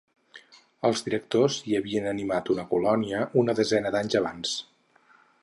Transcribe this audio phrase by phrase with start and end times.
[0.87, 4.57] Els directors hi havien animat una colònia una desena d'anys abans.